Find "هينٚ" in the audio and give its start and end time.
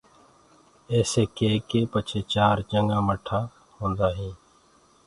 4.17-4.37